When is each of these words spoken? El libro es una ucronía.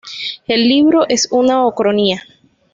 El 0.47 0.67
libro 0.67 1.05
es 1.09 1.27
una 1.31 1.63
ucronía. 1.67 2.23